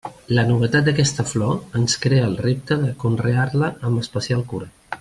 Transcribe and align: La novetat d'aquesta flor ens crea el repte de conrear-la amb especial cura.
La 0.35 0.43
novetat 0.45 0.87
d'aquesta 0.87 1.25
flor 1.31 1.77
ens 1.81 1.97
crea 2.05 2.25
el 2.29 2.33
repte 2.47 2.79
de 2.87 2.91
conrear-la 3.05 3.71
amb 3.91 4.05
especial 4.07 4.43
cura. 4.55 4.73